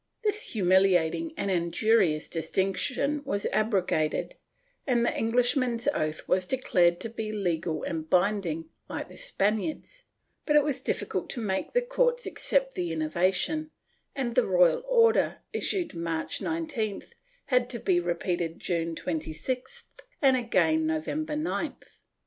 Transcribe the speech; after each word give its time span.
This 0.23 0.49
humiliating 0.53 1.31
and 1.37 1.51
injurious 1.51 2.27
distinction 2.27 3.21
was 3.23 3.45
abro 3.53 3.83
gated, 3.83 4.33
and 4.87 5.05
the 5.05 5.15
Englishman's 5.15 5.87
oath 5.89 6.27
was 6.27 6.47
declared 6.47 6.99
to 7.01 7.07
be 7.09 7.31
legal 7.31 7.83
and 7.83 8.09
binding, 8.09 8.67
like 8.89 9.09
the 9.09 9.15
Spaniard's, 9.15 10.05
but 10.47 10.55
it 10.55 10.63
was 10.63 10.79
difficult 10.79 11.29
to 11.29 11.39
make 11.39 11.73
the 11.73 11.83
courts 11.83 12.25
accept 12.25 12.73
the 12.73 12.91
innovation, 12.91 13.69
and 14.15 14.33
the 14.33 14.47
royal 14.47 14.81
order, 14.87 15.41
issued 15.53 15.93
March 15.93 16.39
19th 16.39 17.09
had 17.45 17.69
to 17.69 17.77
be 17.77 17.99
repeated 17.99 18.57
June 18.57 18.95
26th 18.95 19.83
and 20.19 20.35
again 20.35 20.87
November 20.87 21.35
9th. 21.35 21.83